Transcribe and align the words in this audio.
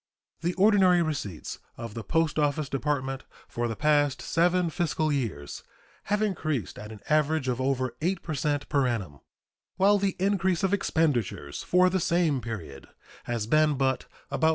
The 0.39 0.55
ordinary 0.55 1.03
receipts 1.03 1.59
of 1.77 1.93
the 1.93 2.03
Post 2.03 2.39
Office 2.39 2.67
Department 2.69 3.23
for 3.47 3.67
the 3.67 3.75
past 3.75 4.19
seven 4.19 4.71
fiscal 4.71 5.13
years 5.13 5.61
have 6.05 6.23
increased 6.23 6.79
at 6.79 6.91
an 6.91 7.01
average 7.07 7.47
of 7.47 7.61
over 7.61 7.95
8 8.01 8.23
per 8.23 8.33
cent 8.33 8.67
per 8.67 8.87
annum, 8.87 9.19
while 9.77 9.99
the 9.99 10.15
increase 10.17 10.63
of 10.63 10.73
expenditures 10.73 11.61
for 11.61 11.87
the 11.87 11.99
same 11.99 12.41
period 12.41 12.87
has 13.25 13.45
been 13.45 13.75
but 13.75 14.07
about 14.31 14.49
5. 14.49 14.49